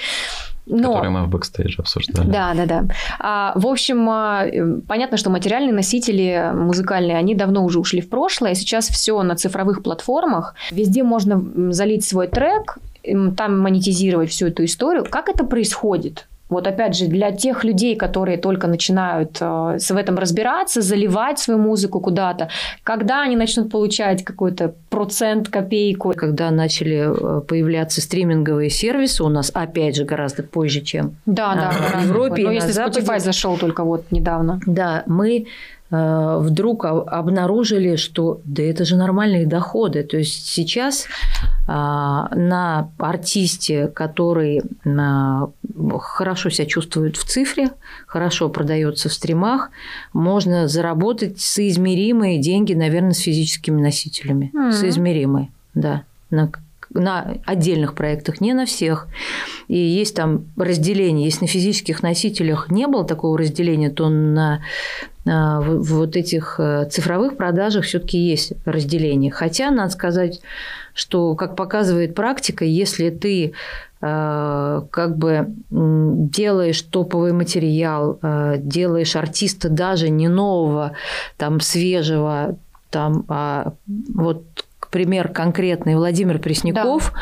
[0.67, 0.93] Но...
[0.93, 2.29] Которые мы в бэкстейдже обсуждали.
[2.29, 2.84] Да, да, да.
[3.19, 4.45] А, в общем, а,
[4.88, 8.53] понятно, что материальные носители музыкальные, они давно уже ушли в прошлое.
[8.53, 10.55] Сейчас все на цифровых платформах.
[10.71, 15.05] Везде можно залить свой трек, там монетизировать всю эту историю.
[15.10, 16.27] Как это происходит?
[16.51, 21.59] Вот опять же, для тех людей, которые только начинают э, в этом разбираться, заливать свою
[21.59, 22.49] музыку куда-то,
[22.83, 26.13] когда они начнут получать какой-то процент, копейку?
[26.13, 31.71] Когда начали э, появляться стриминговые сервисы, у нас опять же гораздо позже, чем да, да,
[31.71, 32.43] в Европе.
[32.43, 32.99] Но если Западе.
[32.99, 34.59] Spotify зашел только вот недавно.
[34.65, 35.47] Да, мы
[35.91, 40.04] вдруг обнаружили, что да это же нормальные доходы.
[40.04, 41.06] То есть сейчас
[41.67, 45.49] а, на артисте, который а,
[45.99, 47.71] хорошо себя чувствует в цифре,
[48.08, 49.69] хорошо продается в стримах,
[50.13, 54.51] можно заработать соизмеримые деньги, наверное, с физическими носителями.
[54.54, 54.71] Mm-hmm.
[54.71, 56.04] Соизмеримые, да.
[56.30, 56.49] На
[56.93, 59.08] на отдельных проектах, не на всех.
[59.67, 61.25] И есть там разделение.
[61.25, 64.62] Если на физических носителях не было такого разделения, то на
[65.23, 69.32] вот этих э, цифровых продажах все-таки есть разделение.
[69.32, 70.41] Хотя, надо сказать,
[70.95, 73.54] что, как показывает практика, если ты
[74.01, 80.93] э, как бы делаешь топовый материал, э, делаешь артиста даже не нового,
[81.38, 82.58] там свежего,
[82.89, 83.73] там, а
[84.15, 84.43] вот
[84.91, 87.19] пример конкретный Владимир Пресняков, да.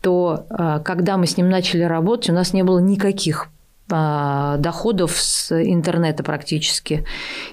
[0.00, 3.48] то а, когда мы с ним начали работать, у нас не было никаких
[3.88, 7.04] доходов с интернета практически.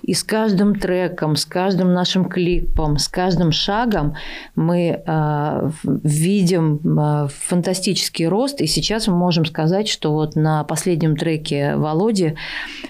[0.02, 4.16] И с каждым треком, с каждым нашим клипом, с каждым шагом
[4.56, 8.62] мы э, видим э, фантастический рост.
[8.62, 12.36] И сейчас мы можем сказать, что вот на последнем треке Володи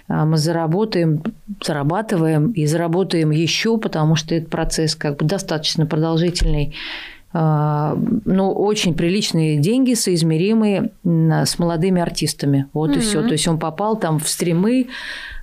[0.08, 1.24] мы заработаем,
[1.64, 6.76] зарабатываем и заработаем еще, потому что этот процесс как бы достаточно продолжительный
[7.25, 12.68] а, ну, очень приличные деньги, соизмеримые с молодыми артистами.
[12.72, 12.98] Вот mm-hmm.
[12.98, 13.22] и все.
[13.24, 14.88] То есть он попал там в стримы,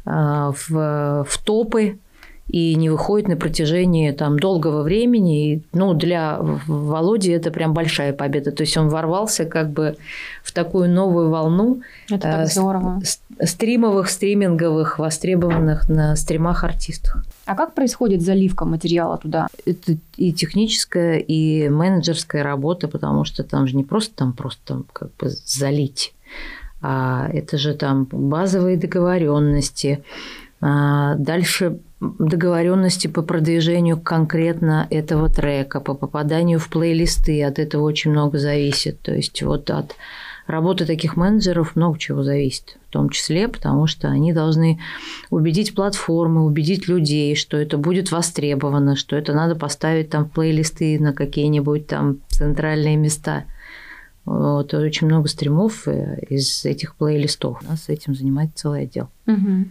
[0.07, 1.99] а, в, в топы
[2.53, 5.55] и не выходит на протяжении там долгого времени.
[5.55, 8.53] И, ну, для Володи это прям большая победа.
[8.53, 9.97] То есть он ворвался как бы
[10.45, 13.01] в такую новую волну это так э, здорово.
[13.41, 17.25] стримовых, стриминговых, востребованных на стримах артистов.
[17.47, 19.49] А как происходит заливка материала туда?
[19.65, 24.85] Это и техническая, и менеджерская работа, потому что там же не просто там просто там
[24.93, 26.13] как бы залить,
[26.83, 30.05] а это же там базовые договоренности,
[30.61, 31.79] а дальше
[32.19, 39.01] договоренности по продвижению конкретно этого трека, по попаданию в плейлисты, от этого очень много зависит.
[39.01, 39.95] То есть вот от
[40.47, 44.81] работы таких менеджеров много чего зависит, в том числе, потому что они должны
[45.31, 50.99] убедить платформы, убедить людей, что это будет востребовано, что это надо поставить там в плейлисты
[50.99, 53.45] на какие-нибудь там центральные места.
[54.25, 57.61] Вот, очень много стримов э, из этих плейлистов.
[57.61, 59.09] У нас этим занимается целый отдел.
[59.27, 59.67] Угу.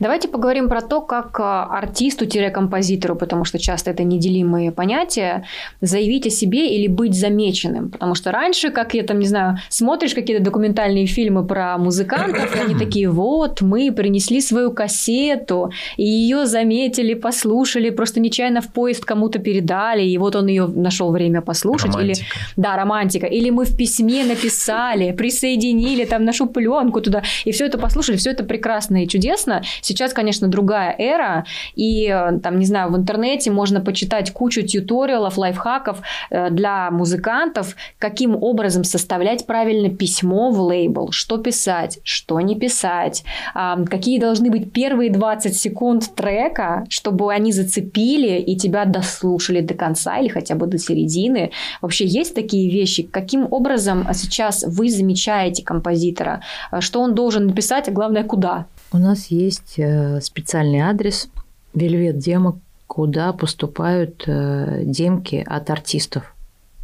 [0.00, 5.44] Давайте поговорим про то, как а, артисту-композитору, потому что часто это неделимые понятия,
[5.80, 7.90] заявить о себе или быть замеченным.
[7.90, 12.74] Потому что раньше, как я там, не знаю, смотришь какие-то документальные фильмы про музыкантов, они
[12.74, 19.38] такие, вот, мы принесли свою кассету, и ее заметили, послушали, просто нечаянно в поезд кому-то
[19.38, 21.94] передали, и вот он ее нашел время послушать.
[21.94, 22.20] Романтика.
[22.20, 23.26] Или, да, романтика.
[23.26, 28.30] Или мы в письме написали, присоединили там нашу пленку туда, и все это послушали, все
[28.30, 29.51] это прекрасно и чудесно.
[29.82, 35.36] Сейчас, конечно, другая эра, и э, там, не знаю, в интернете можно почитать кучу тьюториалов,
[35.36, 42.56] лайфхаков э, для музыкантов, каким образом составлять правильно письмо в лейбл, что писать, что не
[42.56, 49.74] писать, какие должны быть первые 20 секунд трека, чтобы они зацепили и тебя дослушали до
[49.74, 51.50] конца или хотя бы до середины.
[51.80, 53.02] Вообще есть такие вещи?
[53.02, 56.42] Каким образом сейчас вы замечаете композитора?
[56.80, 58.66] Что он должен написать, а главное, куда?
[58.92, 61.30] У нас есть э, специальный адрес
[61.72, 66.34] Вельвет Демо, куда поступают э, демки от артистов.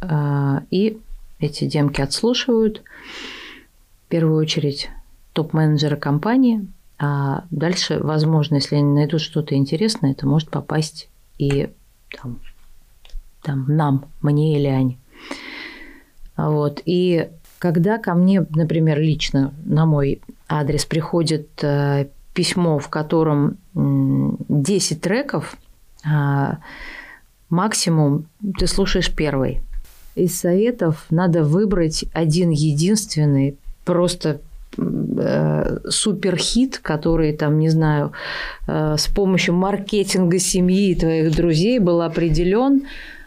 [0.01, 0.99] Э, и
[1.39, 2.81] эти демки отслушивают.
[4.05, 4.89] В первую очередь
[5.33, 6.67] топ-менеджеры компании,
[6.97, 11.69] а дальше, возможно, если они найдут что-то интересное, это может попасть и
[12.19, 12.39] там,
[13.43, 14.97] там нам, мне или Ане.
[16.35, 16.81] Вот.
[16.85, 25.01] И когда ко мне, например, лично на мой адрес приходит э, письмо, в котором 10
[25.01, 25.57] треков,
[26.05, 26.53] э,
[27.49, 28.25] максимум
[28.57, 29.61] ты слушаешь первый.
[30.15, 34.41] Из советов надо выбрать один единственный, просто
[34.77, 38.11] э, суперхит, который там, не знаю,
[38.67, 42.83] э, с помощью маркетинга семьи и твоих друзей был определен,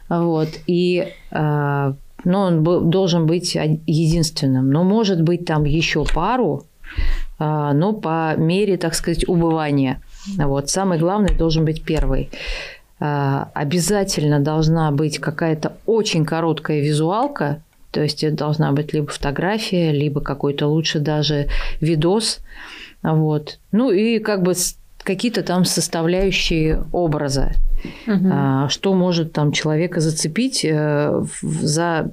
[0.08, 1.08] вот, и
[2.24, 4.70] но он должен быть единственным.
[4.70, 6.71] Но может быть там еще пару, а,
[7.38, 10.00] но по мере, так сказать, убывания.
[10.36, 10.70] Вот.
[10.70, 12.30] Самый главный должен быть первый.
[13.00, 19.90] А, обязательно должна быть какая-то очень короткая визуалка, то есть это должна быть либо фотография,
[19.90, 21.48] либо какой-то лучше даже
[21.80, 22.38] видос.
[23.02, 23.58] Вот.
[23.72, 24.54] Ну и как бы
[25.02, 27.52] какие-то там составляющие образа.
[28.06, 28.68] Угу.
[28.68, 32.12] Что может там человека зацепить э, за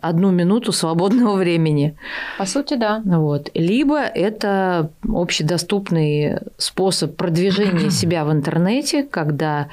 [0.00, 1.96] одну минуту свободного времени.
[2.38, 3.02] По сути, да.
[3.04, 3.50] Вот.
[3.54, 9.68] Либо это общедоступный способ продвижения себя в интернете, когда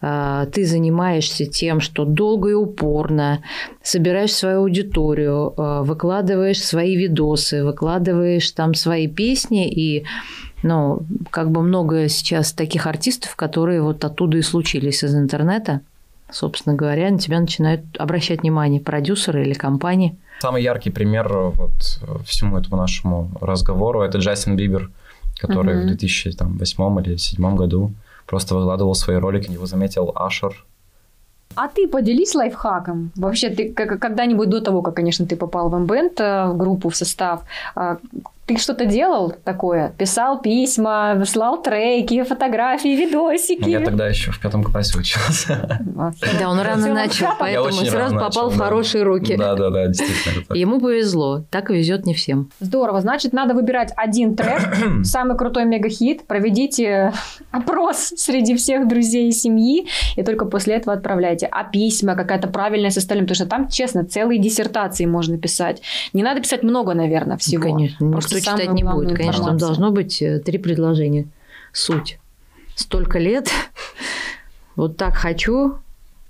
[0.00, 3.42] э, ты занимаешься тем, что долго и упорно
[3.82, 10.04] собираешь свою аудиторию, выкладываешь свои видосы, выкладываешь там свои песни и
[10.62, 15.80] но как бы много сейчас таких артистов, которые вот оттуда и случились из интернета.
[16.32, 20.16] Собственно говоря, на тебя начинают обращать внимание продюсеры или компании.
[20.40, 24.90] Самый яркий пример вот всему этому нашему разговору– это Джастин Бибер,
[25.38, 25.84] который uh-huh.
[25.84, 27.92] в 2008 или 2007 году
[28.26, 30.64] просто выкладывал свои ролики, его заметил Ашер,
[31.54, 33.10] а ты поделись лайфхаком.
[33.16, 36.96] Вообще, ты когда-нибудь до того, как, конечно, ты попал в МБНТ, э, в группу, в
[36.96, 37.42] состав,
[38.46, 39.94] ты что-то делал такое?
[39.96, 43.68] Писал письма, слал треки, фотографии, видосики?
[43.68, 45.80] Я тогда еще в пятом классе учился.
[46.40, 49.36] Да, он рано начал, поэтому сразу попал в хорошие руки.
[49.36, 50.54] Да, да, да, действительно.
[50.56, 51.44] Ему повезло.
[51.50, 52.50] Так везет не всем.
[52.58, 53.00] Здорово.
[53.00, 54.74] Значит, надо выбирать один трек,
[55.04, 57.12] самый крутой мега-хит, проведите
[57.52, 61.46] опрос среди всех друзей и семьи, и только после этого отправляйте.
[61.50, 65.80] А письма, какая-то правильная составление, потому что там, честно, целые диссертации можно писать.
[66.12, 67.62] Не надо писать много, наверное, всего.
[67.62, 69.16] Конечно, Просто никто читать не будет.
[69.16, 71.26] Конечно, там должно быть э, три предложения.
[71.72, 72.18] Суть.
[72.74, 73.50] Столько лет,
[74.76, 75.76] вот так хочу,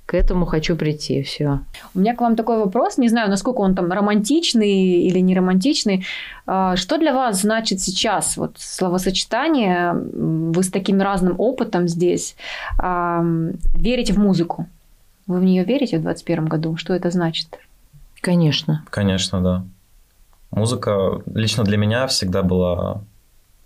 [0.06, 1.60] к этому хочу прийти, все.
[1.94, 6.04] У меня к вам такой вопрос, не знаю, насколько он там романтичный или не романтичный.
[6.46, 12.36] А, что для вас значит сейчас вот словосочетание, вы с таким разным опытом здесь,
[12.78, 14.66] верите в музыку?
[15.26, 16.76] Вы в нее верите в 2021 году?
[16.76, 17.58] Что это значит?
[18.20, 18.84] Конечно.
[18.90, 19.64] Конечно, да.
[20.52, 23.02] Музыка лично для меня всегда была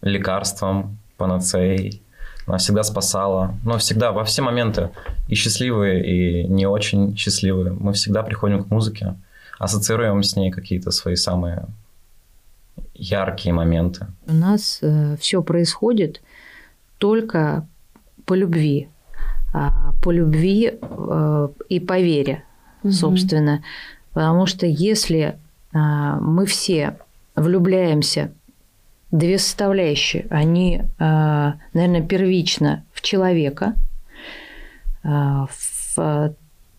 [0.03, 2.03] лекарством, панацеей.
[2.47, 3.55] Она всегда спасала.
[3.65, 4.91] Но всегда, во все моменты,
[5.29, 9.17] и счастливые, и не очень счастливые, мы всегда приходим к музыке,
[9.59, 11.67] ассоциируем с ней какие-то свои самые
[12.95, 14.07] яркие моменты.
[14.27, 16.23] У нас э, все происходит
[16.99, 17.67] только
[18.27, 18.89] по любви.
[19.53, 22.45] А, по любви э, и по вере,
[22.89, 23.65] собственно.
[24.13, 25.39] Потому что если
[25.77, 26.97] мы все
[27.35, 28.33] влюбляемся,
[29.11, 33.75] две составляющие, они, а, наверное, первично в человека,
[35.03, 36.35] а, в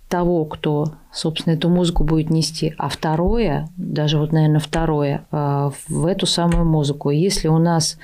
[0.10, 6.26] того, кто, собственно, эту музыку будет нести, а второе, даже вот, наверное, второе, в эту
[6.26, 7.10] самую музыку.
[7.10, 7.98] Если у нас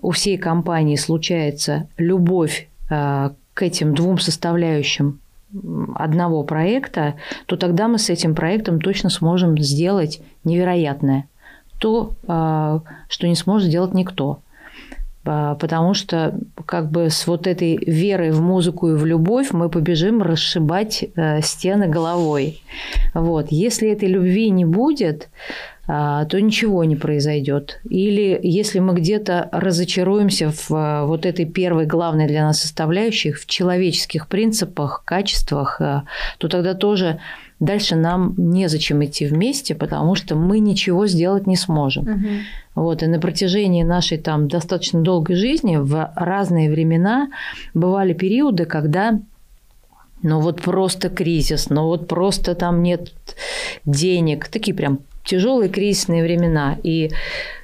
[0.00, 5.18] у всей компании случается любовь к этим двум составляющим
[5.94, 7.14] одного проекта,
[7.46, 11.28] то тогда мы с этим проектом точно сможем сделать невероятное.
[11.78, 14.40] То, э, что не сможет сделать никто.
[15.24, 19.68] Э, потому что как бы с вот этой верой в музыку и в любовь мы
[19.68, 21.04] побежим расшибать
[21.42, 22.62] стены головой.
[23.14, 23.48] Вот.
[23.50, 27.80] Если этой любви не будет, а, то ничего не произойдет.
[27.88, 33.46] Или если мы где-то разочаруемся в а, вот этой первой главной для нас составляющей, в
[33.46, 36.04] человеческих принципах, качествах, а,
[36.38, 37.20] то тогда тоже
[37.60, 42.04] дальше нам незачем идти вместе, потому что мы ничего сделать не сможем.
[42.04, 42.28] Угу.
[42.76, 47.28] Вот, и на протяжении нашей там достаточно долгой жизни в разные времена
[47.74, 49.20] бывали периоды, когда
[50.22, 53.12] ну вот просто кризис, ну вот просто там нет
[53.84, 57.10] денег, такие прям тяжелые кризисные времена, и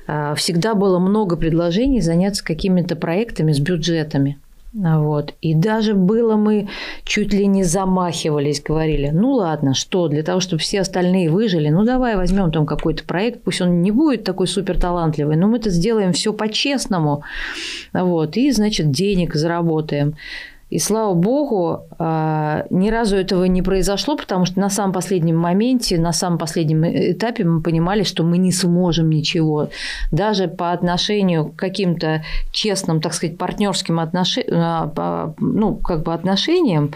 [0.07, 4.39] э, всегда было много предложений заняться какими-то проектами с бюджетами.
[4.73, 5.35] Вот.
[5.41, 6.69] И даже было мы
[7.05, 11.85] чуть ли не замахивались, говорили, ну ладно, что, для того, чтобы все остальные выжили, ну
[11.85, 15.71] давай возьмем там какой-то проект, пусть он не будет такой супер талантливый, но мы это
[15.71, 17.25] сделаем все по-честному,
[17.93, 20.15] вот, и, значит, денег заработаем.
[20.71, 25.99] И слава богу, а, ни разу этого не произошло, потому что на самом последнем моменте,
[25.99, 29.69] на самом последнем этапе мы понимали, что мы не сможем ничего.
[30.13, 34.55] Даже по отношению к каким-то честным, так сказать, партнерским отношениям,
[34.97, 36.95] а, ну, как бы отношениям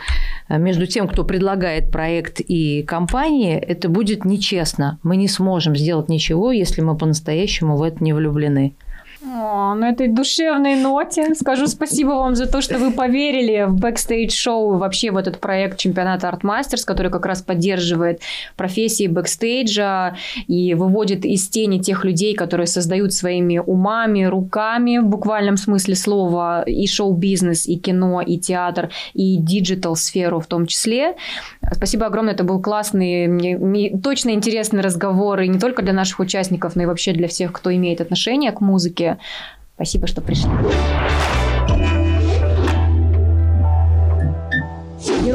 [0.49, 4.99] между тем, кто предлагает проект и компании, это будет нечестно.
[5.03, 8.75] Мы не сможем сделать ничего, если мы по-настоящему в это не влюблены.
[9.27, 14.77] О, на этой душевной ноте скажу спасибо вам за то, что вы поверили в бэкстейдж-шоу,
[14.77, 18.21] вообще в этот проект чемпионата Art Masters, который как раз поддерживает
[18.57, 20.17] профессии бэкстейджа
[20.47, 26.63] и выводит из тени тех людей, которые создают своими умами, руками, в буквальном смысле слова,
[26.63, 31.17] и шоу-бизнес, и кино, и театр, и диджитал-сферу в том числе.
[31.73, 36.77] Спасибо огромное, это был классный, мне, точно интересный разговор, и не только для наших участников,
[36.77, 39.14] но и вообще для всех, кто имеет отношение к музыке.
[39.75, 40.51] Спасибо, что пришли.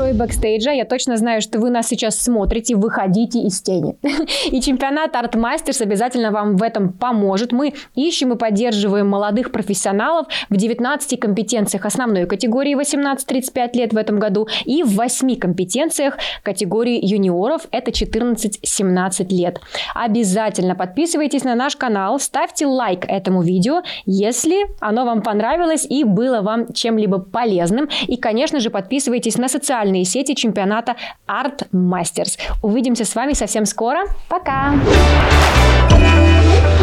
[0.10, 0.72] Герои бэкстейджа.
[0.72, 3.98] Я точно знаю, что вы нас сейчас смотрите, выходите из тени.
[4.52, 7.52] И чемпионат Art Masters обязательно вам в этом поможет.
[7.52, 14.20] Мы ищем и поддерживаем молодых профессионалов в 19 компетенциях основной категории 18-35 лет в этом
[14.20, 19.60] году и в 8 компетенциях категории юниоров, это 14-17 лет.
[19.94, 26.42] Обязательно подписывайтесь на наш канал, ставьте лайк этому видео, если оно вам понравилось и было
[26.42, 27.90] вам чем-либо полезным.
[28.08, 30.96] И, конечно же, подписывайтесь на социальные социальные сети чемпионата
[31.28, 32.38] Art Masters.
[32.62, 34.00] Увидимся с вами совсем скоро.
[34.28, 34.74] Пока!
[35.90, 36.79] Thank you